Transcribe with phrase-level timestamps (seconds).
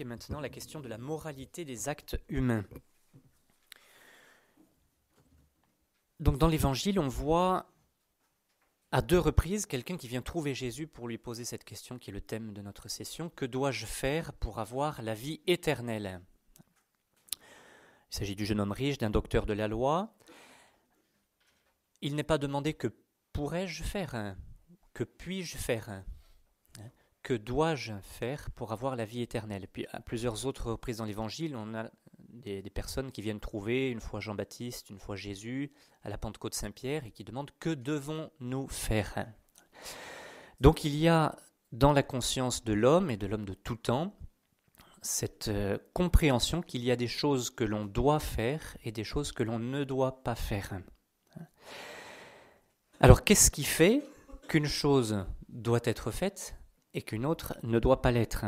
[0.00, 2.64] maintenant la question de la moralité des actes humains.
[6.20, 7.66] Donc dans l'Évangile, on voit
[8.92, 12.12] à deux reprises quelqu'un qui vient trouver Jésus pour lui poser cette question qui est
[12.12, 13.30] le thème de notre session.
[13.30, 16.20] Que dois-je faire pour avoir la vie éternelle?
[18.10, 20.14] Il s'agit du jeune homme riche, d'un docteur de la loi.
[22.02, 22.88] Il n'est pas demandé que
[23.32, 24.36] pourrais-je faire,
[24.92, 26.04] que puis-je faire
[27.22, 29.68] que dois-je faire pour avoir la vie éternelle?
[29.72, 31.90] Puis à plusieurs autres reprises dans l'Évangile, on a
[32.32, 35.72] des, personnes qui viennent trouver, une fois Jean-Baptiste, une fois Jésus,
[36.02, 39.26] à la Pentecôte Saint-Pierre, et qui demandent que devons-nous faire?
[40.60, 41.36] Donc il y a
[41.72, 44.14] dans la conscience de l'homme et de l'homme de tout temps
[45.00, 49.32] cette euh, compréhension qu'il y a des choses que l'on doit faire et des choses
[49.32, 50.78] que l'on ne doit pas faire.
[53.00, 54.04] Alors qu'est-ce qui fait
[54.46, 56.54] qu'une chose doit être faite?
[56.94, 58.44] Et qu'une autre ne doit pas l'être.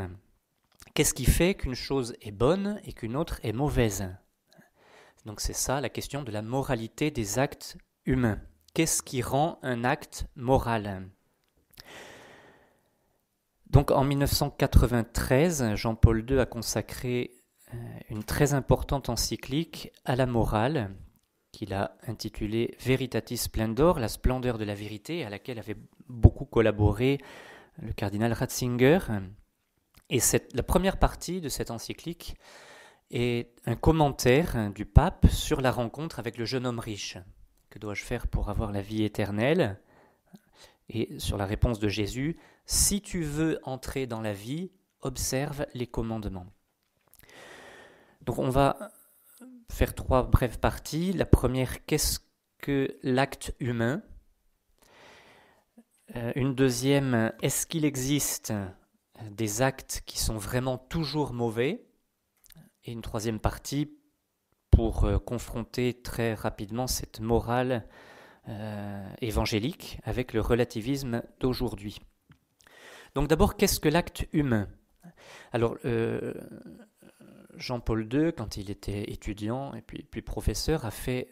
[0.95, 4.09] Qu'est-ce qui fait qu'une chose est bonne et qu'une autre est mauvaise?
[5.25, 8.41] Donc c'est ça la question de la moralité des actes humains.
[8.75, 11.09] Qu'est-ce qui rend un acte moral?
[13.71, 17.33] Donc en 1993, Jean-Paul II a consacré
[17.73, 17.77] euh,
[18.11, 20.95] une très importante encyclique à la morale
[21.51, 25.77] qu'il a intitulée Veritatis Splendor, la splendeur de la vérité, à laquelle avait
[26.09, 27.19] beaucoup collaboré
[27.81, 28.99] le cardinal Ratzinger.
[30.11, 30.21] Et
[30.53, 32.37] la première partie de cette encyclique
[33.11, 37.19] est un commentaire du pape sur la rencontre avec le jeune homme riche.
[37.71, 39.81] Que dois-je faire pour avoir la vie éternelle?
[40.89, 45.87] Et sur la réponse de Jésus, si tu veux entrer dans la vie, observe les
[45.87, 46.47] commandements.
[48.23, 48.93] Donc on va
[49.71, 51.13] faire trois brèves parties.
[51.13, 52.21] La première, qu'est-ce
[52.59, 54.03] que l'acte humain?
[56.17, 58.53] Euh, une deuxième, est-ce qu'il existe
[59.31, 61.87] des actes qui sont vraiment toujours mauvais?
[62.85, 63.91] Et une troisième partie,
[64.71, 67.87] pour euh, confronter très rapidement cette morale
[68.49, 72.01] euh, évangélique avec le relativisme d'aujourd'hui.
[73.15, 74.69] Donc d'abord, qu'est-ce que l'acte humain?
[75.53, 75.77] Alors,
[77.57, 81.29] Jean-Paul II, quand il était étudiant et puis professeur, a fait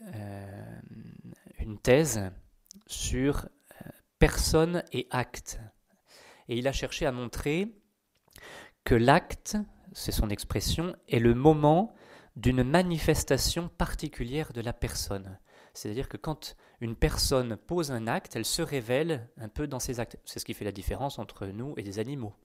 [1.59, 2.31] une thèse
[2.87, 3.49] sur
[4.22, 5.59] personne et acte.
[6.47, 7.75] Et il a cherché à montrer
[8.84, 9.56] que l'acte,
[9.94, 11.93] c'est son expression, est le moment
[12.37, 15.41] d'une manifestation particulière de la personne.
[15.75, 19.99] C'est-à-dire que quand une personne pose un acte, elle se révèle un peu dans ses
[19.99, 20.16] actes.
[20.25, 22.37] C'est ce qui fait la différence entre nous et des animaux.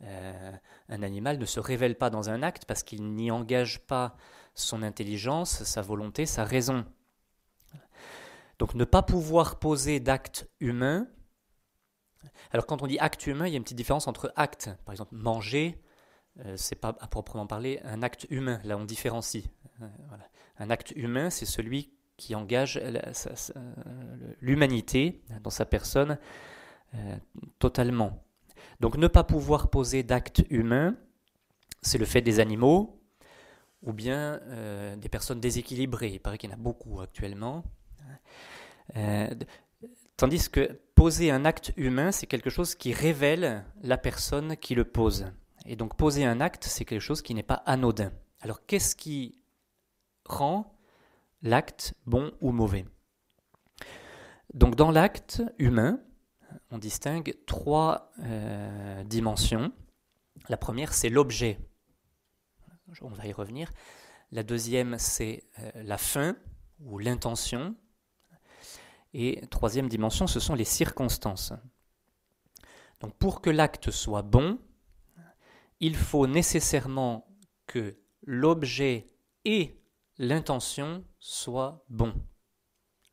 [0.00, 0.52] Euh,
[0.88, 4.16] un animal ne se révèle pas dans un acte parce qu'il n'y engage pas
[4.54, 6.86] son intelligence, sa volonté, sa raison.
[8.62, 11.08] Donc ne pas pouvoir poser d'acte humain.
[12.52, 14.70] Alors quand on dit acte humain, il y a une petite différence entre acte.
[14.84, 15.82] Par exemple, manger,
[16.38, 18.60] euh, c'est pas à proprement parler un acte humain.
[18.62, 19.42] Là, on différencie.
[19.80, 19.88] Euh,
[20.60, 22.80] un acte humain, c'est celui qui engage
[24.40, 26.16] l'humanité dans sa personne
[26.94, 27.16] euh,
[27.58, 28.22] totalement.
[28.78, 30.94] Donc ne pas pouvoir poser d'acte humain,
[31.80, 33.02] c'est le fait des animaux
[33.82, 34.40] ou bien
[34.98, 36.10] des personnes déséquilibrées.
[36.10, 37.64] Il paraît qu'il y en a beaucoup actuellement.
[38.96, 39.34] Euh,
[40.16, 44.84] tandis que poser un acte humain, c'est quelque chose qui révèle la personne qui le
[44.84, 45.26] pose.
[45.66, 48.12] Et donc poser un acte, c'est quelque chose qui n'est pas anodin.
[48.40, 49.38] Alors qu'est-ce qui
[50.24, 50.76] rend
[51.42, 52.84] l'acte bon ou mauvais?
[54.54, 56.00] Donc dans l'acte humain,
[56.70, 59.72] on distingue trois euh, dimensions.
[60.48, 61.58] La première, c'est l'objet.
[63.00, 63.70] On va y revenir.
[64.32, 66.36] La deuxième, c'est euh, la fin
[66.80, 67.74] ou l'intention.
[69.14, 71.52] Et troisième dimension, ce sont les circonstances.
[73.00, 74.58] Donc pour que l'acte soit bon,
[75.80, 77.26] il faut nécessairement
[77.66, 79.06] que l'objet
[79.44, 79.80] et
[80.18, 82.14] l'intention soient bons.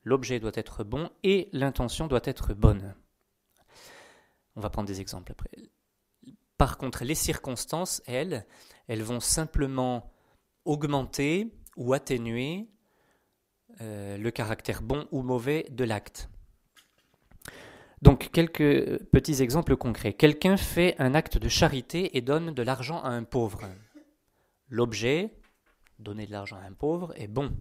[0.03, 2.95] L'objet doit être bon et l'intention doit être bonne.
[4.55, 5.49] On va prendre des exemples après.
[6.57, 8.45] Par contre, les circonstances, elles,
[8.87, 10.11] elles vont simplement
[10.65, 12.69] augmenter ou atténuer
[13.81, 16.29] euh, le caractère bon ou mauvais de l'acte.
[18.01, 20.13] Donc quelques petits exemples concrets.
[20.13, 23.61] Quelqu'un fait un acte de charité et donne de l'argent à un pauvre.
[24.69, 25.33] L'objet,
[25.97, 27.51] donner de l'argent à un pauvre, est bon.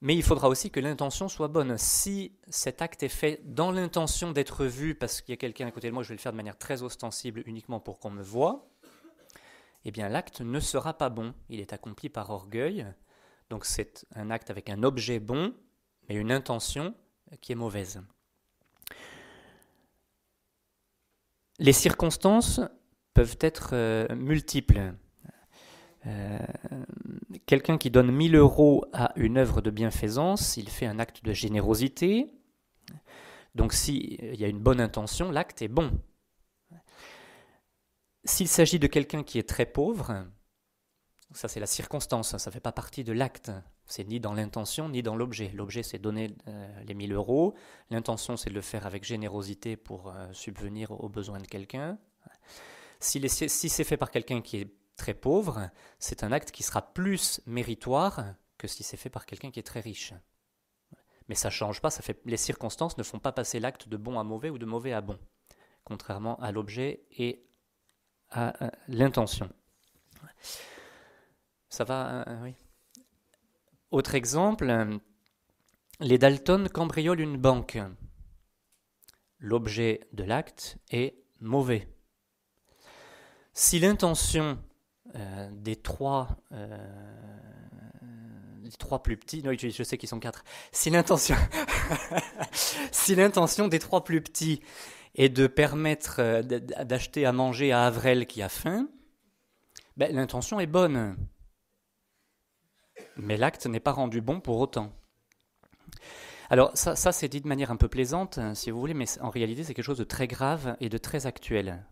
[0.00, 1.78] Mais il faudra aussi que l'intention soit bonne.
[1.78, 5.70] Si cet acte est fait dans l'intention d'être vu parce qu'il y a quelqu'un à
[5.70, 8.22] côté de moi, je vais le faire de manière très ostensible uniquement pour qu'on me
[8.22, 8.68] voie,
[9.84, 11.34] eh bien l'acte ne sera pas bon.
[11.48, 12.84] Il est accompli par orgueil,
[13.52, 15.52] donc c'est un acte avec un objet bon,
[16.08, 16.94] mais une intention
[17.42, 18.00] qui est mauvaise.
[21.58, 22.62] Les circonstances
[23.12, 24.94] peuvent être euh, multiples.
[26.06, 26.38] Euh,
[27.44, 31.34] quelqu'un qui donne 1000 euros à une œuvre de bienfaisance, il fait un acte de
[31.34, 32.32] générosité.
[33.54, 35.90] Donc s'il y a une bonne intention, l'acte est bon.
[38.24, 40.24] S'il s'agit de quelqu'un qui est très pauvre,
[41.34, 43.50] ça c'est la circonstance, ça ne fait pas partie de l'acte.
[43.86, 45.50] C'est ni dans l'intention ni dans l'objet.
[45.54, 47.54] L'objet c'est donner euh, les 1000 euros,
[47.90, 51.98] l'intention c'est de le faire avec générosité pour euh, subvenir aux besoins de quelqu'un.
[53.00, 57.40] Si, c'est fait par quelqu'un qui est très pauvre, c'est un acte qui sera plus
[57.46, 58.24] méritoire
[58.58, 60.14] que si c'est fait par quelqu'un qui est très riche.
[61.28, 61.88] Mais ça ne change pas,
[62.24, 65.00] les circonstances ne font pas passer l'acte de bon à mauvais ou de mauvais à
[65.00, 65.18] bon,
[65.82, 67.44] contrairement à l'objet et
[68.30, 69.50] à l'intention.
[71.72, 72.54] Ça va, euh, oui.
[73.92, 75.00] Autre exemple,
[76.00, 77.78] les Dalton cambriolent une banque.
[79.38, 81.88] L'objet de l'acte est mauvais.
[83.54, 84.58] Si l'intention
[85.16, 86.76] euh, des trois, euh,
[88.78, 90.44] trois plus petits, non, je, sais qu'ils sont quatre.
[90.72, 91.36] Si l'intention,
[93.68, 94.60] des trois plus petits
[95.14, 98.90] est de permettre euh, d'acheter à manger à Avrel qui a faim,
[99.96, 101.16] ben, l'intention est bonne,
[103.16, 104.92] mais l'acte n'est pas rendu bon pour autant.
[106.50, 109.64] Alors ça, c'est dit de manière un peu plaisante, si vous voulez, mais en réalité
[109.64, 111.84] c'est quelque chose de très grave et de très actuel.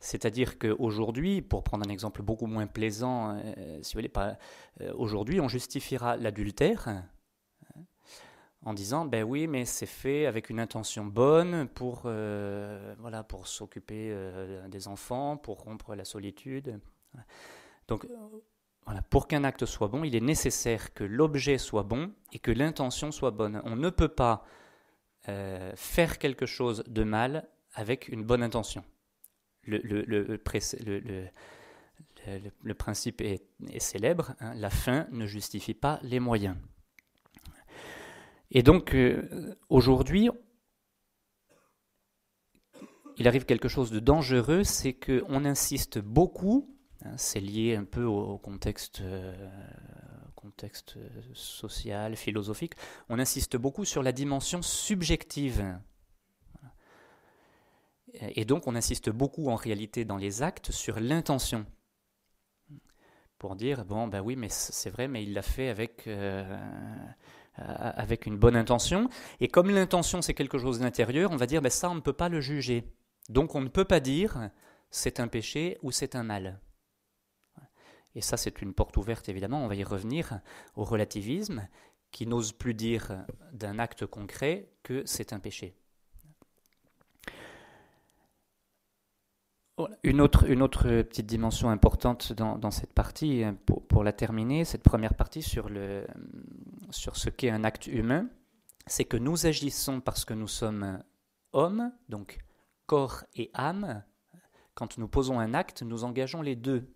[0.00, 4.38] C'est-à-dire qu'aujourd'hui, pour prendre un exemple beaucoup moins plaisant, euh, si vous voulez, pas,
[4.80, 7.04] euh, aujourd'hui, on justifiera l'adultère hein,
[8.64, 13.46] en disant, ben oui, mais c'est fait avec une intention bonne pour, euh, voilà, pour
[13.46, 14.16] s'occuper
[14.68, 16.80] des enfants, pour rompre la solitude.
[17.86, 18.06] Donc,
[18.86, 22.50] voilà, pour qu'un acte soit bon, il est nécessaire que l'objet soit bon et que
[22.50, 23.60] l'intention soit bonne.
[23.64, 24.44] On ne peut pas
[25.76, 28.82] faire quelque chose de mal avec une bonne intention
[29.70, 30.36] le,
[32.74, 33.42] principe est,
[33.78, 36.56] célèbre, hein, la fin ne justifie pas les moyens.
[38.50, 40.30] Et donc, euh, aujourd'hui,
[43.16, 46.74] il arrive quelque chose de dangereux, c'est qu'on insiste beaucoup,
[47.16, 49.32] c'est lié un peu au, contexte, euh,
[50.34, 50.96] contexte
[51.34, 52.74] social, philosophique,
[53.08, 55.64] on insiste beaucoup sur la dimension subjective
[58.14, 61.66] et donc on insiste beaucoup en réalité dans les actes sur l'intention.
[63.38, 66.58] Pour dire, bon, ben oui, mais c'est vrai, mais il l'a fait avec, euh,
[67.56, 69.08] avec une bonne intention.
[69.40, 72.12] Et comme l'intention c'est quelque chose d'intérieur, on va dire, ben ça on ne peut
[72.12, 72.84] pas le juger.
[73.28, 74.50] Donc on ne peut pas dire
[74.90, 76.60] c'est un péché ou c'est un mal.
[78.14, 80.40] Et ça c'est une porte ouverte évidemment, on va y revenir
[80.76, 81.68] au relativisme
[82.10, 85.76] qui n'ose plus dire d'un acte concret que c'est un péché.
[90.02, 93.56] Une autre, une autre petite dimension importante dans, cette partie, hein,
[93.88, 96.06] pour, la terminer, cette première partie sur, le,
[96.90, 98.28] sur ce qu'est un acte humain,
[98.86, 101.02] c'est que nous agissons parce que nous sommes
[101.52, 102.38] hommes, donc
[102.86, 104.04] corps et âme.
[104.74, 106.92] Quand nous posons un acte, nous engageons les deux.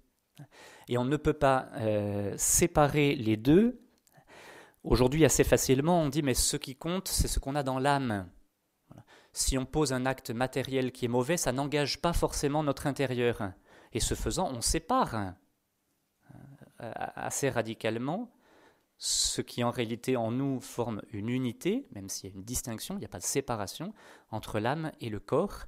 [0.88, 3.80] Et on ne peut pas euh, séparer les deux.
[4.82, 8.28] Aujourd'hui, assez facilement, on dit, mais ce qui compte, c'est ce qu'on a dans l'âme
[9.34, 13.52] si on pose un acte matériel qui est mauvais, ça n'engage pas forcément notre intérieur.
[13.92, 15.34] Et ce faisant, on sépare
[16.80, 18.32] euh, assez radicalement
[18.96, 22.94] ce qui en réalité en nous forme une unité, même s'il y a une distinction,
[22.94, 23.92] il n'y a pas de séparation
[24.30, 25.64] entre l'âme et le corps.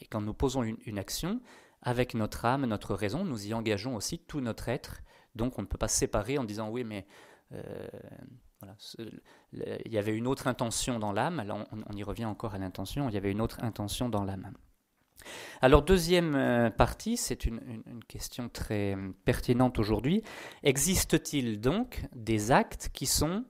[0.00, 1.42] Et quand nous posons une, action,
[1.82, 5.02] avec notre âme, notre raison, nous y engageons aussi tout notre être.
[5.34, 7.06] Donc on ne peut pas séparer en disant oui, mais
[7.52, 7.88] euh,
[9.52, 11.42] il y avait une autre intention dans l'âme,
[11.88, 14.52] on, y revient encore à l'intention, il y avait une autre intention dans l'âme.
[15.60, 20.22] Alors deuxième euh, partie, c'est une, question très pertinente aujourd'hui.
[20.62, 23.44] Existe-t-il donc des actes qui sont,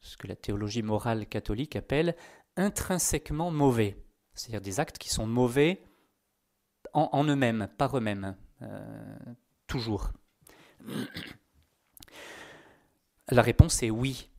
[0.00, 2.16] ce que la théologie morale catholique appelle,
[2.56, 3.96] intrinsèquement mauvais?
[4.34, 5.82] C'est-à-dire des actes qui sont mauvais
[6.98, 9.16] en, eux-mêmes, par eux-mêmes, euh,
[9.66, 10.12] toujours
[13.30, 14.30] La réponse est oui.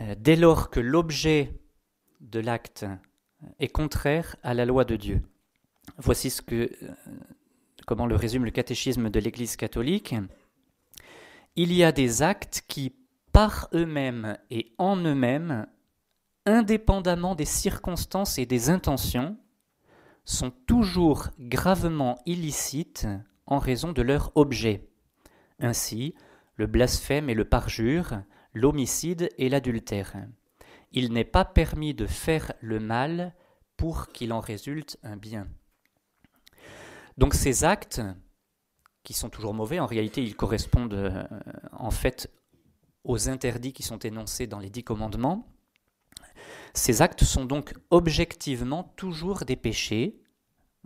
[0.00, 1.52] Euh, dès lors que l'objet
[2.20, 2.86] de l'acte
[3.58, 5.22] est contraire à la loi de Dieu.
[5.96, 6.94] Voici ce que, euh,
[7.86, 10.14] comment le résume le catéchisme de l'Église catholique.
[11.56, 12.94] Il y a des actes qui,
[13.32, 15.66] par eux-mêmes et en eux-mêmes,
[16.46, 19.36] indépendamment des circonstances et des intentions,
[20.28, 23.08] sont toujours gravement illicites
[23.46, 24.86] en raison de leur objet.
[25.58, 26.14] Ainsi,
[26.56, 30.14] le blasphème et le parjure, l'homicide et l'adultère.
[30.92, 33.34] Il n'est pas permis de faire le mal
[33.76, 35.48] pour qu'il en résulte un bien.
[37.16, 38.02] Donc ces actes,
[39.04, 41.24] qui sont toujours mauvais, en réalité ils correspondent euh,
[41.72, 42.30] en fait
[43.04, 45.46] aux interdits qui sont énoncés dans les dix commandements,
[46.74, 50.20] ces actes sont donc objectivement toujours des péchés,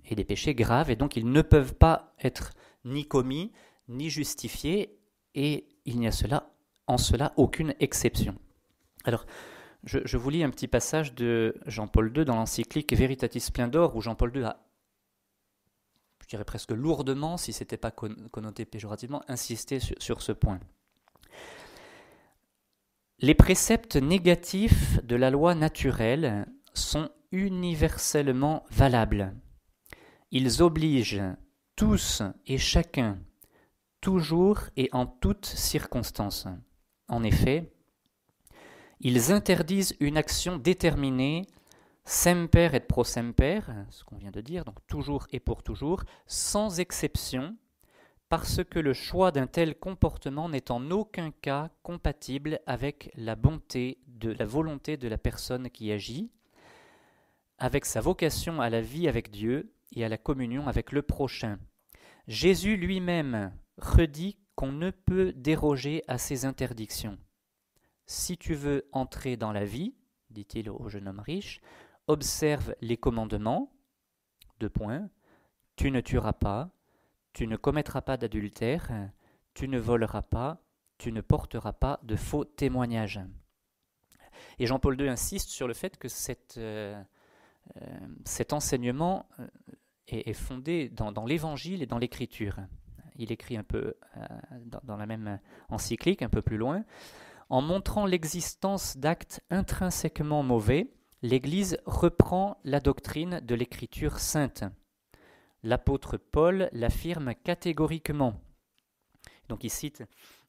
[0.04, 2.52] et des péchés graves, et donc ils ne peuvent pas être
[2.84, 3.52] ni commis,
[3.88, 4.98] ni justifiés,
[5.34, 6.50] et il n'y a
[6.86, 8.36] en cela aucune exception.
[9.04, 9.26] Alors,
[9.84, 14.36] je, vous lis un petit passage de Jean-Paul II dans l'encyclique Veritatis Splendor, où Jean-Paul
[14.36, 14.60] II a,
[16.20, 20.60] je dirais presque lourdement, si ce n'était pas connoté péjorativement, insisté sur, ce point.
[23.18, 29.34] Les préceptes négatifs de la loi naturelle sont universellement valables.
[30.30, 31.22] Ils obligent
[31.76, 33.18] tous et chacun,
[34.00, 36.48] toujours et en toutes circonstances.
[37.08, 37.72] En effet,
[39.00, 41.46] ils interdisent une action déterminée,
[42.04, 46.80] semper et pro semper, ce qu'on vient de dire, donc toujours et pour toujours, sans
[46.80, 47.56] exception,
[48.32, 53.98] parce que le choix d'un tel comportement n'est en aucun cas compatible avec la bonté
[54.06, 56.30] de la volonté de la personne qui agit,
[57.58, 61.58] avec sa vocation à la vie avec Dieu et à la communion avec le prochain.
[62.26, 67.18] Jésus lui-même redit qu'on ne peut déroger à ces interdictions.
[68.06, 69.94] Si tu veux entrer dans la vie,
[70.30, 71.60] dit-il au jeune homme riche,
[72.06, 73.74] observe les commandements.
[74.58, 75.10] Deux points.
[75.76, 76.70] Tu ne tueras pas,
[77.32, 78.90] tu ne commettras pas d'adultère,
[79.54, 80.62] tu ne voleras pas,
[80.98, 83.20] tu ne porteras pas de faux témoignages.
[84.58, 86.08] Et Jean-Paul II insiste sur le fait que
[86.58, 87.02] euh,
[87.76, 89.46] euh, cet enseignement euh,
[90.08, 92.56] est, fondé dans, l'Évangile et dans l'Écriture.
[93.16, 93.94] Il écrit un peu
[94.84, 96.82] dans la même encyclique, un peu plus loin.
[97.50, 104.64] En montrant l'existence d'actes intrinsèquement mauvais, l'Église reprend la doctrine de l'Écriture sainte.
[105.62, 108.40] L'apôtre Paul l'affirme catégoriquement.
[109.48, 110.02] Donc il cite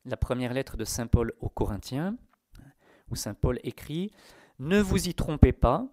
[0.06, 2.18] la première lettre de Saint Paul aux Corinthiens,
[3.10, 4.12] où Saint Paul écrit
[4.60, 5.88] Ne vous y trompez pas,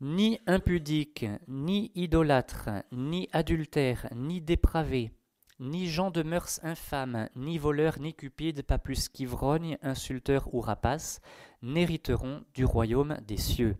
[0.00, 5.12] ni impudique, ni idolâtre, ni adultère, ni dépravé,
[5.58, 11.20] ni gens de mœurs infâmes, ni voleurs, ni cupides, pas plus qu'ivrognes, insulteurs ou rapaces,
[11.62, 13.76] n'hériteront du royaume des cieux.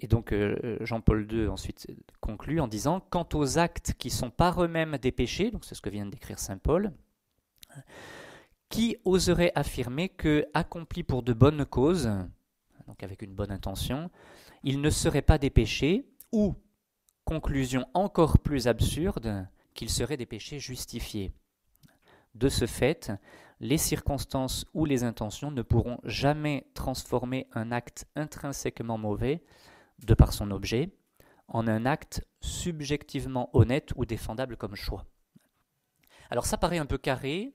[0.00, 1.88] Et donc euh, Jean-Paul II ensuite
[2.20, 5.82] conclut en disant Quant aux actes qui sont par eux-mêmes des péchés, donc c'est ce
[5.82, 6.92] que vient d'écrire saint Paul,
[8.68, 12.10] qui oserait affirmer que, accomplis pour de bonnes causes,
[12.86, 14.10] donc avec une bonne intention,
[14.62, 16.54] ils ne seraient pas des péchés, ou
[17.24, 21.32] conclusion encore plus absurde qu'ils seraient des péchés justifiés.
[22.34, 23.12] De ce fait,
[23.60, 29.42] les circonstances ou les intentions ne pourront jamais transformer un acte intrinsèquement mauvais,
[29.98, 30.90] de par son objet,
[31.48, 35.06] en un acte subjectivement honnête ou défendable comme choix.
[36.30, 37.54] Alors ça paraît un peu carré,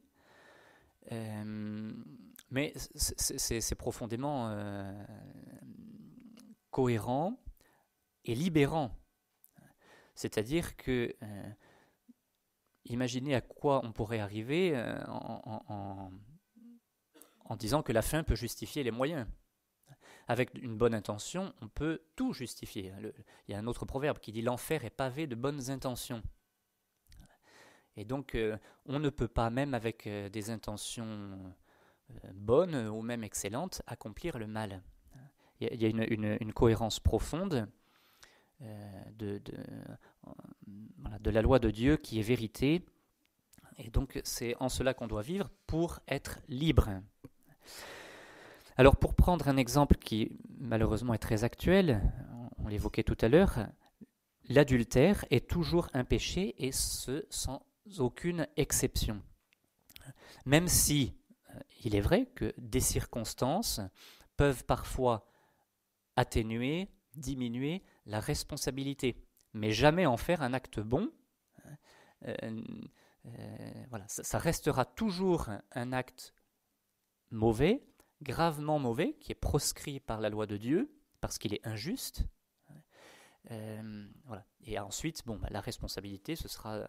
[1.12, 1.94] euh,
[2.50, 4.92] mais c'est profondément euh,
[6.72, 7.40] cohérent
[8.26, 8.98] et libérant
[10.16, 11.52] c'est-à-dire que, euh,
[12.86, 14.76] imaginez à quoi on pourrait arriver
[15.08, 16.12] en,
[17.58, 19.28] disant que la fin peut justifier les moyens.
[20.28, 22.94] Avec une bonne intention, on peut tout justifier.
[23.48, 26.24] il y a un autre proverbe qui dit l'enfer est pavé de bonnes intentions.
[27.96, 31.54] Et donc, euh, on ne peut pas, même avec des intentions
[32.34, 34.82] bonnes ou même excellentes, accomplir le mal.
[35.60, 37.70] Il y a, une, cohérence profonde
[38.62, 39.42] euh, de,
[41.20, 42.86] de, la loi de Dieu qui est vérité.
[43.78, 46.90] Et donc c'est en cela qu'on doit vivre pour être libre.
[48.78, 52.02] Alors pour prendre un exemple qui malheureusement est très actuel,
[52.58, 53.68] on l'évoquait tout à l'heure,
[54.50, 57.66] l'adultère est toujours un péché et ce sans
[58.00, 59.22] aucune exception.
[60.46, 61.16] Même si
[61.50, 63.82] euh, il est vrai que des circonstances
[64.38, 65.28] peuvent parfois
[66.16, 71.12] atténuer, diminuer la responsabilité, mais jamais en faire un acte bon.
[72.26, 72.36] Euh,
[73.26, 76.34] euh, voilà, ça, restera toujours un, acte
[77.32, 77.84] mauvais,
[78.24, 82.26] gravement mauvais, qui est proscrit par la loi de Dieu, parce qu'il est injuste.
[83.52, 84.46] Euh, voilà.
[84.66, 86.88] Et ensuite, bon, bah, la responsabilité, ce sera,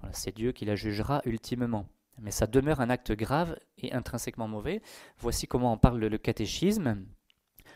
[0.00, 1.88] voilà, c'est Dieu qui la jugera ultimement.
[2.18, 4.80] Mais ça demeure un acte grave et intrinsèquement mauvais.
[5.18, 7.04] Voici comment en parle le catéchisme.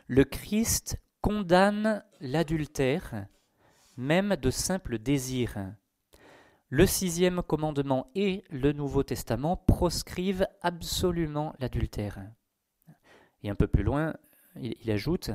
[0.07, 3.27] Le Christ condamne l'adultère,
[3.97, 5.75] même de simple désir.
[6.69, 12.19] Le sixième commandement et le Nouveau Testament proscrivent absolument l'adultère.
[13.43, 14.15] Et un peu plus loin,
[14.61, 15.31] il, ajoute,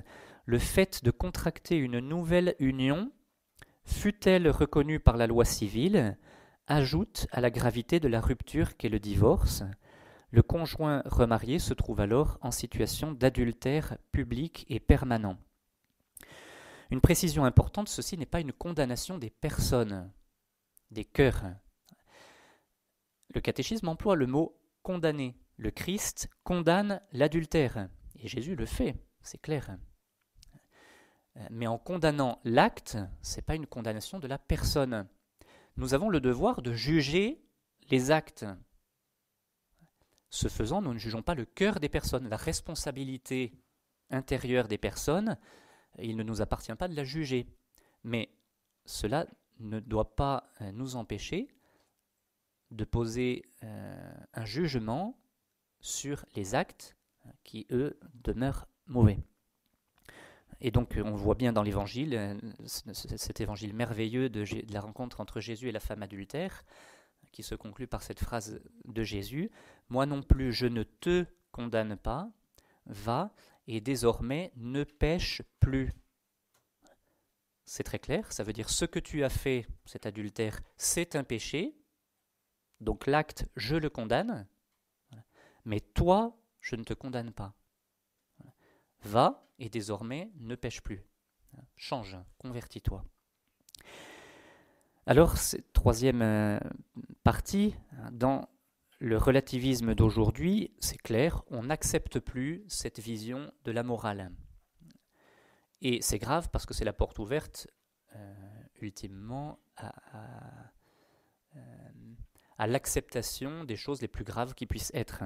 [0.46, 3.12] le fait de contracter une nouvelle union
[3.84, 6.18] fût-elle reconnue par la loi civile,
[6.68, 9.64] ajoute à la gravité de la rupture qu'est le divorce.
[10.32, 15.38] Le conjoint remarié se trouve alors en situation d'adultère public et permanent.
[16.92, 20.12] Une précision importante, ceci n'est pas une condamnation des personnes,
[20.92, 21.44] des cœurs.
[23.34, 25.36] Le catéchisme emploie le mot condamner.
[25.58, 27.90] Le Christ condamne l'adultère.
[28.20, 29.78] Et Jésus le fait, c'est clair.
[31.50, 35.08] Mais en condamnant l'acte, ce n'est pas une condamnation de la personne.
[35.76, 37.44] Nous avons le devoir de juger
[37.90, 38.46] les actes.
[40.30, 43.54] Ce faisant, nous ne jugeons pas le cœur des personnes, la responsabilité
[44.10, 45.38] intérieure des personnes,
[46.00, 47.48] il ne nous appartient pas de la juger.
[48.04, 48.30] Mais
[48.86, 49.28] cela
[49.60, 51.48] ne doit pas euh, nous empêcher
[52.72, 55.18] de poser euh, un jugement
[55.80, 56.95] sur les actes
[57.44, 59.20] qui, eux, demeurent mauvais.
[60.62, 65.40] Et donc, on voit bien dans l'évangile, euh, cet évangile merveilleux de, la rencontre entre
[65.40, 66.64] Jésus et la femme adultère,
[67.32, 69.52] qui se conclut par cette phrase de Jésus
[69.90, 72.30] Moi non plus, je ne te condamne pas,
[72.86, 73.34] va
[73.68, 75.94] et désormais ne pêche plus.
[77.66, 81.24] C'est très clair, ça veut dire ce que tu as fait, cet adultère, c'est un
[81.24, 81.76] péché,
[82.80, 84.48] donc l'acte, je le condamne,
[85.66, 87.54] mais toi, je ne te condamne pas.
[89.04, 91.06] Va et désormais ne pêche plus.
[91.76, 93.06] Change, convertis-toi.
[95.06, 96.60] Alors, cette troisième euh,
[97.24, 97.76] partie,
[98.12, 98.50] dans
[98.98, 104.32] le relativisme d'aujourd'hui, c'est clair, on n'accepte plus cette vision de la morale.
[105.82, 107.68] Et c'est grave parce que c'est la porte ouverte,
[108.16, 108.34] euh,
[108.82, 111.60] ultimement, euh,
[112.58, 115.24] à l'acceptation des choses les plus graves qui puissent être.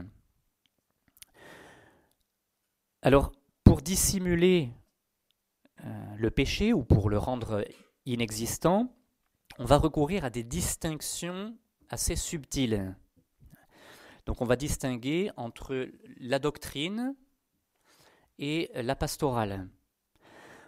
[3.02, 3.32] Alors,
[3.64, 4.74] pour dissimuler
[5.86, 7.64] euh, le péché ou pour le rendre
[8.06, 8.94] inexistant,
[9.58, 11.58] on va recourir à des distinctions
[11.90, 12.94] assez subtiles.
[14.26, 17.16] Donc on va distinguer entre la doctrine
[18.38, 19.70] et la pastorale.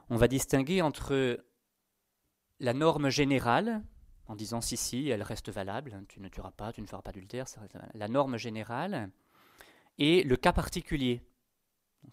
[0.09, 1.43] On va distinguer entre
[2.61, 3.83] la norme générale,
[4.27, 7.11] en disant si, si, elle reste valable, tu ne tueras pas, tu ne feras pas
[7.11, 7.45] d'ultère,
[7.93, 9.11] la norme générale,
[9.97, 11.21] et le cas particulier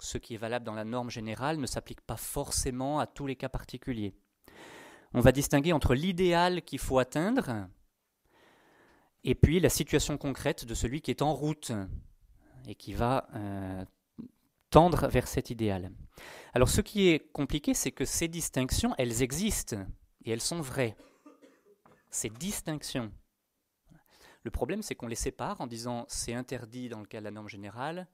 [0.01, 3.37] ce qui est valable dans la norme générale ne s'applique pas forcément à tous les
[3.37, 4.14] cas particuliers.
[5.14, 7.68] On va distinguer entre l'idéal qu'il faut atteindre
[9.24, 11.72] et puis la situation concrète de celui qui est en route
[12.66, 13.85] et qui va euh,
[14.70, 15.90] tendre vers cet idéal.
[16.55, 19.77] Alors ce qui est compliqué, c'est que ces distinctions, elles existent
[20.24, 20.96] et elles sont vraies.
[22.11, 23.12] Ces distinctions.
[24.44, 27.31] Le problème, c'est qu'on les sépare en disant c'est interdit dans le cas de la
[27.31, 28.07] norme générale,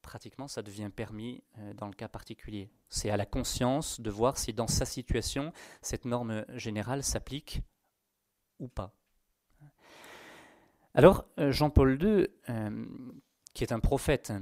[0.00, 2.70] pratiquement ça devient permis euh, dans le cas particulier.
[2.88, 7.62] C'est à la conscience de voir si dans sa situation, cette norme générale s'applique
[8.58, 8.94] ou pas.
[10.94, 12.86] Alors, euh, Jean-Paul II, euh,
[13.54, 14.32] qui est un prophète,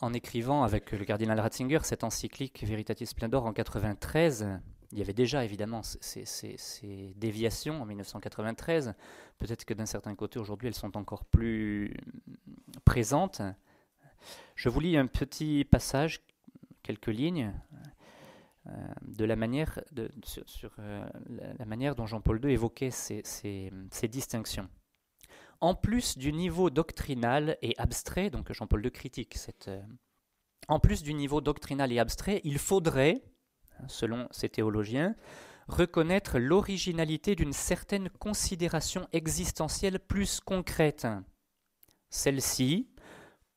[0.00, 4.60] en écrivant avec le cardinal Ratzinger cette encyclique Veritatis Splendor en 93,
[4.90, 8.94] il y avait déjà évidemment ces, ces déviations en 1993.
[9.38, 11.96] Peut-être que d'un certain côté, aujourd'hui, elles sont encore plus
[12.84, 13.40] présentes.
[14.54, 16.20] Je vous lis un petit passage,
[16.82, 17.52] quelques lignes,
[18.68, 18.70] euh,
[19.02, 19.80] de la manière,
[20.22, 21.04] sur, euh,
[21.58, 23.72] la, manière dont Jean-Paul II évoquait ces,
[24.04, 24.68] distinctions.
[25.60, 29.82] En plus du niveau doctrinal et abstrait, donc Jean-Paul II critique cette, euh,
[30.68, 33.22] en plus du niveau doctrinal et abstrait, il faudrait,
[33.88, 35.16] selon ces théologiens,
[35.66, 41.06] reconnaître l'originalité d'une certaine considération existentielle plus concrète.
[42.10, 42.91] Celle-ci,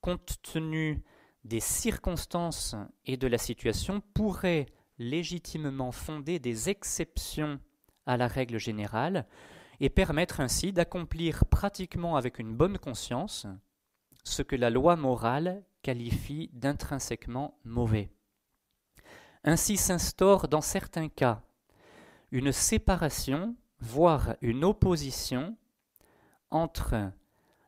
[0.06, 1.02] compte tenu
[1.46, 4.68] des circonstances et de la situation, pourrait
[5.00, 7.60] légitimement fonder des exceptions
[8.06, 9.26] à la règle générale
[9.80, 13.48] et permettre ainsi d'accomplir pratiquement avec une bonne conscience
[14.24, 18.12] ce que la loi morale qualifie d'intrinsèquement mauvais.
[19.44, 21.42] Ainsi s'instaure dans certains cas
[22.30, 25.58] une séparation, voire une opposition
[26.52, 27.12] entre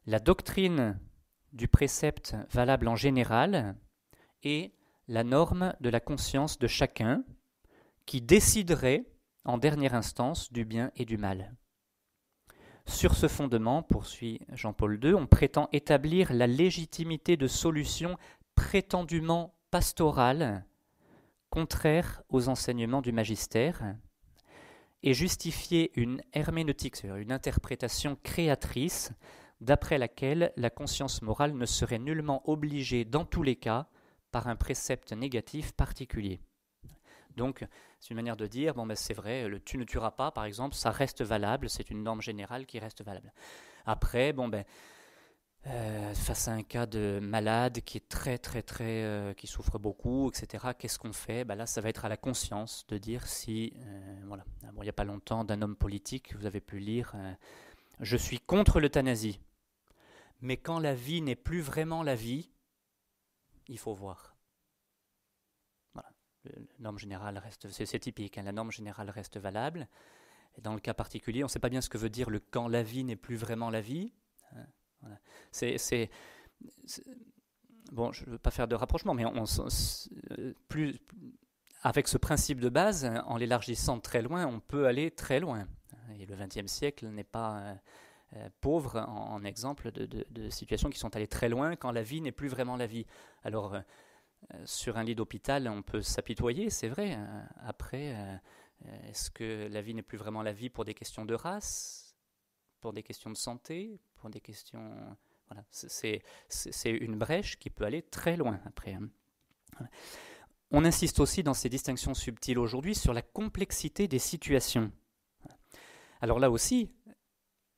[0.05, 0.99] la doctrine
[1.57, 3.75] du précepte valable en général
[4.43, 4.71] et
[5.07, 7.23] la norme de la conscience de chacun
[8.05, 9.05] qui déciderait
[9.43, 11.53] en dernière instance du bien et du mal.
[12.85, 18.17] Sur ce fondement, poursuit Jean-Paul II, on prétend établir la légitimité de solutions
[18.55, 20.65] prétendument pastorales,
[21.49, 23.95] contraires aux enseignements du magistère,
[25.03, 29.11] et justifier une herméneutique, c'est-à-dire une interprétation créatrice
[29.61, 33.87] d'après laquelle la conscience morale ne serait nullement obligée dans tous les cas
[34.31, 36.39] par un précepte négatif particulier.
[37.35, 37.65] Donc,
[37.99, 40.45] c'est une manière de dire, bon, ben, c'est vrai, le tu ne tueras pas, par
[40.45, 43.31] exemple, ça reste valable, c'est une norme générale qui reste valable.
[43.85, 44.65] Après, bon, ben,
[45.67, 49.77] euh, face à un cas de malade qui est très, très, très, euh, qui souffre
[49.77, 51.43] beaucoup, etc., qu'est-ce qu'on fait?
[51.43, 54.85] Ben Là, ça va être à la conscience de dire si, euh, voilà, bon, il
[54.85, 57.13] n'y a pas longtemps, d'un homme politique, vous avez pu lire,
[57.99, 59.39] je suis contre l'euthanasie.
[60.41, 62.51] Mais quand la vie n'est plus vraiment la vie,
[63.67, 64.35] il faut voir.
[65.95, 69.87] La norme générale reste, c'est typique, hein, la norme générale reste valable.
[70.57, 72.39] Et dans le cas particulier, on ne sait pas bien ce que veut dire le
[72.39, 74.13] quand la vie n'est plus vraiment la vie.
[74.53, 74.65] Hein,
[77.91, 79.25] bon, je ne veux pas faire de rapprochement, mais
[80.67, 80.99] plus,
[81.83, 85.67] avec ce principe de base, en l'élargissant très loin, on peut aller très loin.
[86.17, 87.75] Et le XXe siècle n'est pas
[88.33, 92.21] euh, euh, pauvre en, exemple de, situations qui sont allées très loin quand la vie
[92.21, 93.05] n'est plus vraiment la vie.
[93.43, 93.81] Alors, euh,
[94.65, 97.17] sur un lit d'hôpital, on peut s'apitoyer, c'est vrai.
[97.65, 98.15] après,
[99.09, 102.15] est-ce que la vie n'est plus vraiment la vie pour des questions de race,
[102.81, 104.93] pour des questions de santé, pour des questions...
[105.49, 106.21] Voilà, c'est
[106.89, 108.93] une brèche qui peut aller très loin après.
[108.93, 109.09] Hein.
[110.71, 114.91] On insiste aussi dans ces distinctions subtiles aujourd'hui sur la complexité des situations.
[116.19, 116.91] Alors là aussi,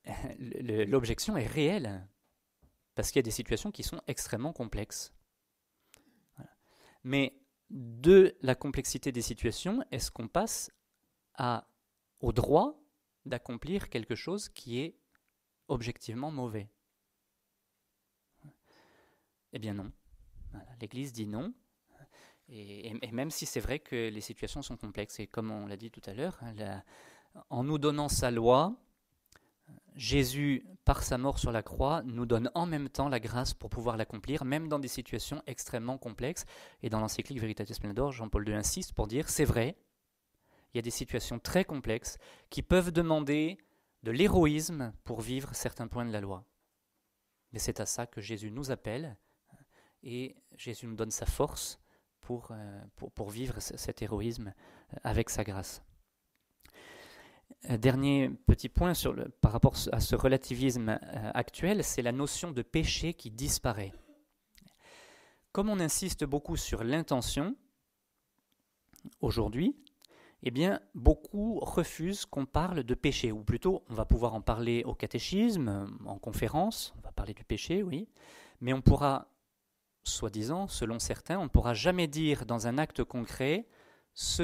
[0.40, 2.08] l'objection est réelle,
[2.96, 5.14] parce qu'il y a des situations qui sont extrêmement complexes.
[7.04, 7.34] Mais
[7.70, 10.72] de la complexité des situations, est-ce qu'on passe
[12.20, 12.82] au droit
[13.26, 14.98] d'accomplir quelque chose qui est
[15.68, 16.70] objectivement mauvais?
[19.54, 19.92] Eh bien non.
[20.82, 21.54] L'Église dit non.
[22.50, 25.92] Et, même si c'est vrai que les situations sont complexes, et comme on l'a dit
[25.92, 26.84] tout à l'heure, hein,
[27.50, 28.76] en nous donnant sa loi,
[30.00, 33.70] Jésus, par sa mort sur la croix, nous donne en même temps la grâce pour
[33.70, 36.46] pouvoir l'accomplir, même dans des situations extrêmement complexes.
[36.82, 39.76] Et dans l'encyclique Veritatis Splendor, Jean-Paul II insiste pour dire c'est vrai,
[40.74, 42.18] il y a des situations très complexes
[42.50, 43.58] qui peuvent demander
[44.04, 46.46] de l'héroïsme pour vivre certains points de la loi.
[47.52, 49.18] Mais c'est à ça que Jésus nous appelle
[50.02, 51.78] et Jésus nous donne sa force
[52.22, 52.82] pour, euh,
[53.28, 54.54] vivre cet héroïsme
[55.04, 55.84] avec sa grâce.
[57.68, 62.52] Dernier petit point sur le, par rapport à ce relativisme euh, actuel, c'est la notion
[62.52, 63.94] de péché qui disparaît.
[65.52, 67.56] Comme on insiste beaucoup sur l'intention,
[69.20, 69.76] aujourd'hui,
[70.44, 74.84] eh bien, beaucoup refusent qu'on parle de péché, ou plutôt, on va pouvoir en parler
[74.86, 78.08] au catéchisme, en conférence, on va parler du péché, oui,
[78.62, 79.28] mais on pourra,
[80.04, 83.68] soi-disant, selon certains, on ne pourra jamais dire dans un acte concret
[84.14, 84.44] ce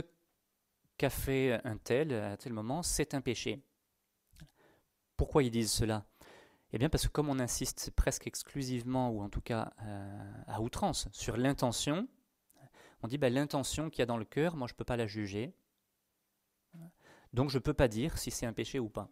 [0.98, 3.62] qu'a fait un tel à tel moment, c'est un péché.
[5.18, 6.06] Pourquoi ils disent cela?
[6.74, 10.62] Eh bien parce que comme on insiste presque exclusivement, ou en tout cas euh, à
[10.62, 12.08] outrance, sur l'intention,
[13.02, 14.98] on dit ben, l'intention qu'il y a dans le cœur, moi je ne peux pas
[14.98, 15.54] la juger,
[17.34, 19.10] donc je ne peux pas dire si c'est un péché ou pas.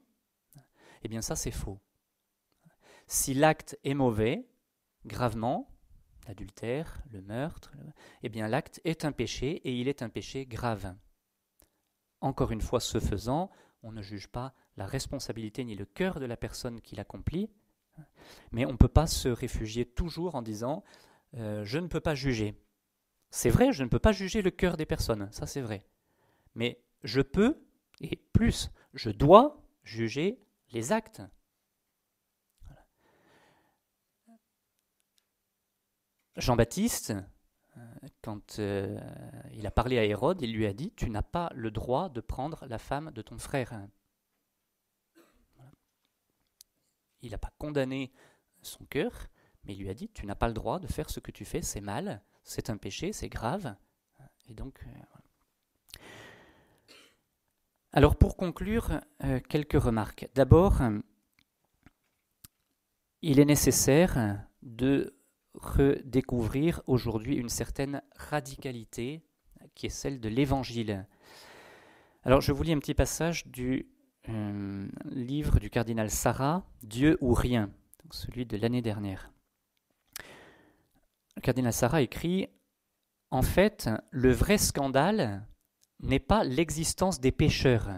[1.04, 1.80] Eh bien ça c'est faux.
[3.08, 4.48] Si l'acte est mauvais,
[5.06, 5.70] gravement,
[6.28, 7.74] l'adultère, le meurtre,
[8.24, 10.96] eh bien l'acte est un péché et il est un péché grave.
[12.24, 13.52] Encore une fois, ce faisant,
[13.84, 17.50] on ne juge pas la responsabilité ni le cœur de la personne qui l'accomplit,
[18.54, 20.86] mais on ne peut pas se réfugier toujours en disant
[21.36, 22.58] euh, je ne peux pas juger.
[23.30, 25.86] C'est vrai, je ne peux pas juger le cœur des personnes, ça c'est vrai.
[26.56, 27.62] Mais je peux,
[28.00, 30.40] et plus, je dois juger
[30.72, 31.22] les actes.
[36.38, 37.16] Jean-Baptiste,
[38.22, 39.00] quand euh,
[39.54, 42.22] il a parlé à Hérode, il lui a dit, tu n'as pas le droit de
[42.22, 43.88] prendre la femme de ton frère.
[47.22, 48.12] Il n'a pas condamné
[48.62, 49.28] son cœur,
[49.64, 51.46] mais il lui a dit, tu n'as pas le droit de faire ce que tu
[51.46, 53.76] fais, c'est mal, c'est un péché, c'est grave.
[54.48, 56.00] Et donc, euh,
[57.92, 60.28] Alors pour conclure, euh, quelques remarques.
[60.36, 60.82] D'abord,
[63.22, 65.16] il est nécessaire de
[65.56, 69.24] redécouvrir aujourd'hui une certaine radicalité
[69.76, 71.08] qui est celle de l'Évangile.
[72.24, 73.88] Alors je vous lis un petit passage du
[74.30, 77.70] euh, livre du cardinal Sarah, Dieu ou rien,
[78.12, 79.32] celui de l'année dernière.
[81.36, 82.48] Le cardinal Sarah écrit
[83.32, 85.46] En fait, le vrai scandale
[86.00, 87.90] n'est pas l'existence des pécheurs,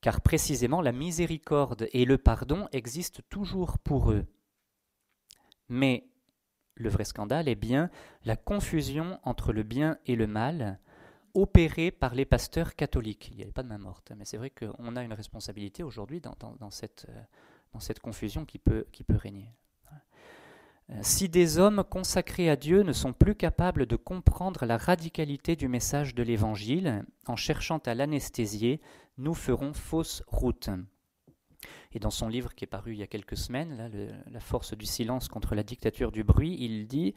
[0.00, 4.26] car précisément la miséricorde et le pardon existent toujours pour eux.
[5.68, 6.06] Mais
[6.76, 7.90] le vrai scandale est bien
[8.24, 10.78] la confusion entre le bien et le mal
[11.34, 13.28] opérée par les pasteurs catholiques.
[13.32, 16.20] Il n'y avait pas de main morte, mais c'est vrai qu'on a une responsabilité aujourd'hui
[16.20, 19.52] dans, cette, euh, cette, confusion qui peut, qui peut régner.
[20.90, 25.56] Euh, si des hommes consacrés à Dieu ne sont plus capables de comprendre la radicalité
[25.56, 28.80] du message de l'Évangile, en cherchant à l'anesthésier,
[29.16, 30.68] nous ferons fausse route.
[31.94, 33.90] Et dans son livre qui est paru il y a quelques semaines,
[34.30, 37.14] La force du silence contre la dictature du bruit, il dit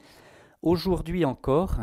[0.61, 1.77] Aujourd'hui encore,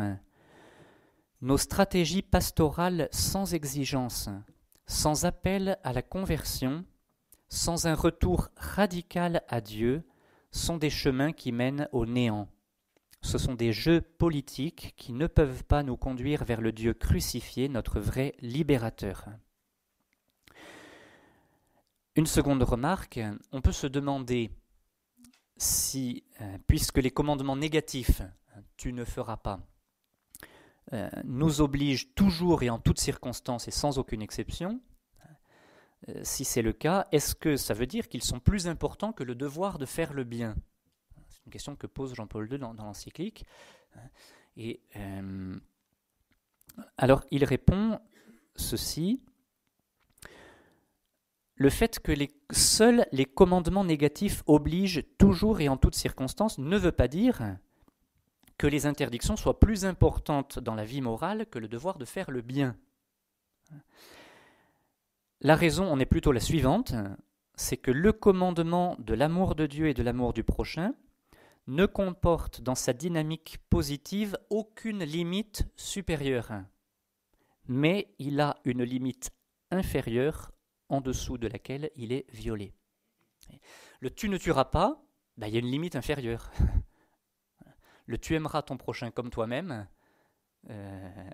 [1.41, 4.29] nos stratégies pastorales sans exigence,
[4.87, 6.85] sans appel à la conversion,
[7.49, 10.03] sans un retour radical à Dieu,
[10.51, 12.47] sont des chemins qui mènent au néant.
[13.21, 17.67] Ce sont des jeux politiques qui ne peuvent pas nous conduire vers le Dieu crucifié,
[17.67, 19.25] notre vrai libérateur.
[22.15, 23.19] Une seconde remarque,
[23.51, 24.49] on peut se demander
[25.57, 28.21] si, euh, puisque les commandements négatifs,
[28.77, 29.59] tu ne feras pas,
[30.93, 34.79] euh, nous obligent toujours et en toutes circonstances et sans aucune exception,
[36.07, 39.23] euh, si c'est le cas, est-ce que ça veut dire qu'ils sont plus importants que
[39.23, 40.55] le devoir de faire le bien?
[41.27, 43.45] C'est une question que pose Jean-Paul II dans, l'encyclique.
[44.55, 44.81] Et
[46.97, 47.99] alors il répond
[48.55, 49.21] ceci
[51.55, 52.11] le fait que
[52.51, 57.57] seuls les commandements négatifs obligent toujours et en toutes circonstances ne veut pas dire
[58.57, 62.31] que les interdictions soient plus importantes dans la vie morale que le devoir de faire
[62.31, 62.75] le bien.
[65.41, 66.93] La raison en est plutôt la suivante,
[67.55, 70.93] c'est que le commandement de l'amour de Dieu et de l'amour du prochain
[71.67, 76.51] ne comporte dans sa dynamique positive aucune limite supérieure,
[77.67, 79.31] mais il a une limite
[79.71, 80.51] inférieure
[80.89, 82.73] en dessous de laquelle il est violé.
[83.99, 85.03] Le tu ne tueras pas,
[85.37, 86.51] ben, il y a une limite inférieure.
[88.07, 89.87] Le tu aimeras ton prochain comme toi-même,
[90.69, 91.29] euh,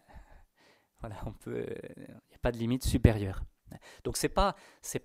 [1.00, 1.66] voilà, on peut,
[1.98, 3.44] il n'y a pas de limite supérieure.
[4.04, 4.56] Donc c'est pas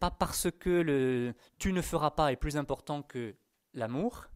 [0.00, 3.37] pas parce que le tu ne feras pas est plus important que
[3.74, 4.26] l'amour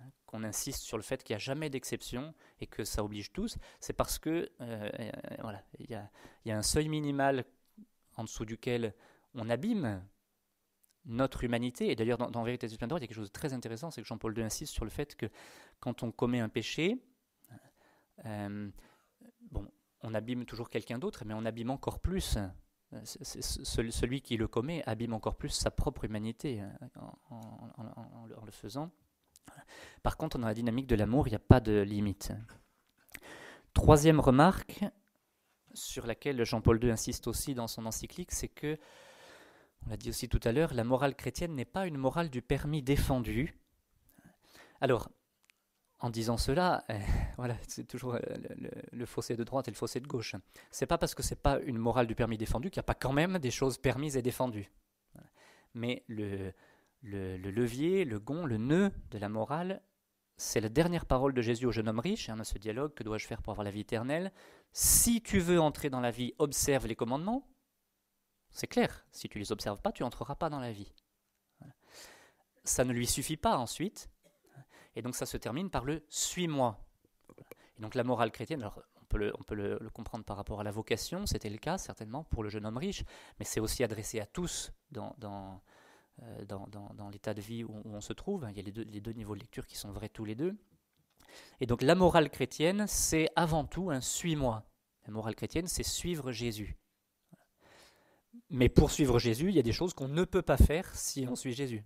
[0.00, 3.30] hein, qu'on insiste sur le fait qu'il n'y a jamais d'exception et que ça oblige
[3.32, 3.58] tous.
[3.80, 4.90] C'est parce que euh,
[5.78, 5.90] il
[6.44, 7.44] y a un seuil minimal
[8.16, 8.94] en dessous duquel
[9.38, 10.02] on abîme
[11.04, 11.90] notre humanité.
[11.90, 13.90] Et d'ailleurs, dans, Vérité du plein droit, il y a quelque chose de très intéressant,
[13.90, 15.26] c'est que Jean-Paul II insiste sur le fait que
[15.80, 17.02] quand on commet un péché,
[18.26, 18.70] euh,
[20.02, 22.38] on abîme toujours quelqu'un d'autre, mais on abîme encore plus.
[23.02, 26.72] celui qui le commet abîme encore plus sa propre humanité hein,
[27.30, 28.90] en, le faisant.
[30.02, 32.32] Par contre, dans la dynamique de l'amour, il n'y a pas de limite.
[33.72, 34.84] Troisième remarque,
[35.74, 38.78] sur laquelle Jean-Paul II insiste aussi dans son encyclique, c'est que
[39.86, 42.42] on l'a dit aussi tout à l'heure, la morale chrétienne n'est pas une morale du
[42.42, 43.58] permis défendu.
[44.80, 45.10] Alors,
[46.00, 46.98] en disant cela, euh,
[47.36, 48.20] voilà, c'est toujours euh,
[48.92, 50.36] le, fossé de droite et le fossé de gauche.
[50.70, 52.94] C'est pas parce que c'est pas une morale du permis défendu qu'il n'y a pas
[52.94, 54.70] quand même des choses permises et défendues.
[55.74, 56.52] Mais le,
[57.02, 59.82] le, levier, le gond, le nœud de la morale,
[60.36, 63.26] c'est la dernière parole de Jésus au jeune homme riche, hein, ce dialogue, que dois-je
[63.26, 64.32] faire pour avoir la vie éternelle?
[64.72, 67.48] Si tu veux entrer dans la vie, observe les commandements.
[68.58, 70.92] C'est clair, si tu les observes pas, tu n'entreras pas dans la vie.
[72.64, 74.10] Ça ne lui suffit pas ensuite,
[74.96, 76.76] et donc ça se termine par le suis-moi.
[77.76, 81.24] Et donc la morale chrétienne, alors on peut, le, comprendre par rapport à la vocation,
[81.24, 83.04] c'était le cas certainement pour le jeune homme riche,
[83.38, 85.62] mais c'est aussi adressé à tous dans,
[86.24, 86.44] euh,
[87.12, 88.44] l'état de vie où, on se trouve.
[88.50, 90.34] Il y a les deux, les deux niveaux de lecture qui sont vrais tous les
[90.34, 90.56] deux.
[91.60, 94.64] Et donc la morale chrétienne, c'est avant tout un suis-moi.
[95.06, 96.76] La morale chrétienne, c'est suivre Jésus.
[98.50, 101.26] Mais pour suivre Jésus, il y a des choses qu'on ne peut pas faire si
[101.28, 101.84] on suit Jésus.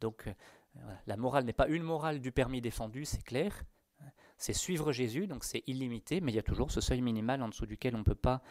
[0.00, 3.64] Donc euh, la morale n'est pas une morale du permis défendu, c'est clair.
[4.36, 7.48] C'est suivre Jésus, donc c'est illimité, mais il y a toujours ce seuil minimal en
[7.48, 8.42] dessous duquel on ne peut pas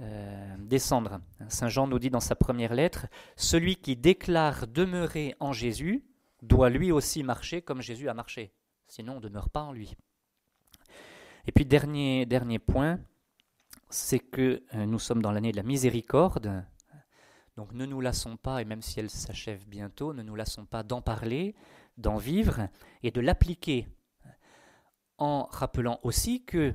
[0.00, 1.20] euh, descendre.
[1.48, 6.04] Saint Jean nous dit dans sa première lettre, Celui qui déclare demeurer en Jésus
[6.42, 8.52] doit lui aussi marcher comme Jésus a marché,
[8.86, 9.96] sinon on ne demeure pas en lui.
[11.46, 13.00] Et puis dernier, dernier point,
[13.90, 16.64] c'est que euh, nous sommes dans l'année de la miséricorde.
[17.56, 20.82] Donc ne nous lassons pas, et même si elle s'achève bientôt, ne nous lassons pas
[20.82, 21.56] d'en parler,
[21.96, 22.68] d'en vivre
[23.02, 23.88] et de l'appliquer,
[25.18, 26.72] en rappelant aussi que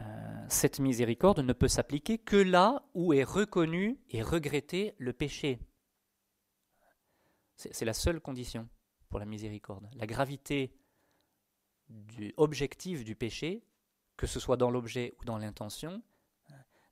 [0.00, 5.58] euh, cette miséricorde ne peut s'appliquer que là où est reconnu et regretté le péché.
[7.56, 8.68] C'est la seule condition
[9.08, 9.88] pour la miséricorde.
[9.94, 10.74] La gravité
[11.88, 13.64] du objectif du péché,
[14.16, 16.02] que ce soit dans l'objet ou dans l'intention,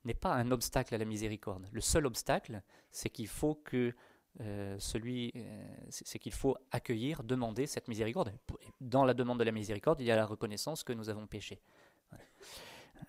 [0.05, 1.67] n'est pas un obstacle à la miséricorde.
[1.71, 2.61] Le seul obstacle,
[2.91, 3.93] c'est qu'il faut que
[4.39, 8.33] euh, celui, euh, c'est qu'il faut accueillir, demander cette miséricorde.
[8.79, 11.61] Dans la demande de la miséricorde, il y a la reconnaissance que nous avons péché.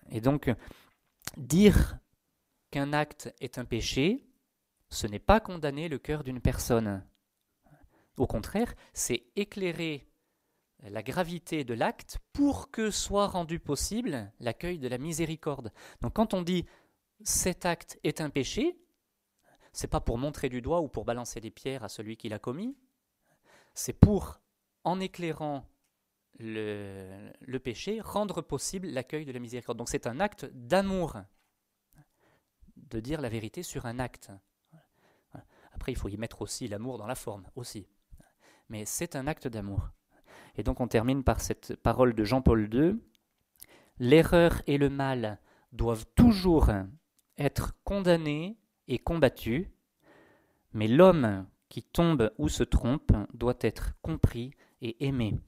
[0.09, 0.53] Et donc,
[1.37, 1.97] dire
[2.71, 4.27] qu'un acte est un péché,
[4.89, 7.05] ce n'est pas condamner le cœur d'une personne.
[8.17, 10.07] Au contraire, c'est éclairer
[10.89, 15.71] la gravité de l'acte pour que soit rendu possible l'accueil de la miséricorde.
[16.01, 16.65] Donc quand on dit
[17.23, 18.77] cet acte est un péché,
[19.71, 22.39] c'est pas pour montrer du doigt ou pour balancer des pierres à celui qui l'a
[22.39, 22.77] commis,
[23.73, 24.39] c'est pour,
[24.83, 25.67] en éclairant
[26.39, 29.77] le, le péché, rendre possible l'accueil de la miséricorde.
[29.77, 31.17] Donc c'est un acte d'amour,
[32.75, 34.31] de dire la vérité sur un acte.
[35.73, 37.87] Après, il faut y mettre aussi l'amour dans la forme, aussi.
[38.69, 39.89] Mais c'est un acte d'amour.
[40.55, 42.99] Et donc on termine par cette parole de Jean-Paul II.
[43.99, 45.39] L'erreur et le mal
[45.71, 46.69] doivent toujours
[47.37, 49.67] être condamnés et combattus,
[50.73, 55.39] mais l'homme qui tombe ou se trompe doit être compris et aimé.